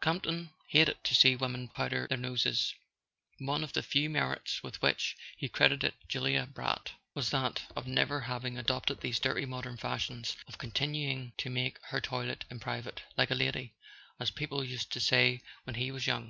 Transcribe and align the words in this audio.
Campton 0.00 0.48
hated 0.68 1.04
to 1.04 1.14
see 1.14 1.36
women 1.36 1.68
powder 1.68 2.06
their 2.08 2.16
noses 2.16 2.74
—one 3.36 3.62
of 3.62 3.74
the 3.74 3.82
few 3.82 4.08
merits 4.08 4.62
with 4.62 4.80
which 4.80 5.14
he 5.36 5.46
credited 5.46 5.92
Julia 6.08 6.46
Brant 6.46 6.92
was 7.12 7.28
that 7.28 7.60
of 7.76 7.86
never 7.86 8.22
having 8.22 8.56
adopted 8.56 9.02
these 9.02 9.20
dirty 9.20 9.44
modern 9.44 9.76
fashions, 9.76 10.38
of 10.48 10.56
continuing 10.56 11.34
to 11.36 11.50
make 11.50 11.76
her 11.88 12.00
toilet 12.00 12.46
in 12.50 12.60
private 12.60 13.02
"like 13.18 13.30
a 13.30 13.34
lady," 13.34 13.74
as 14.18 14.30
people 14.30 14.64
used 14.64 14.90
to 14.92 15.00
say 15.00 15.42
when 15.64 15.74
he 15.74 15.90
was 15.90 16.06
young. 16.06 16.22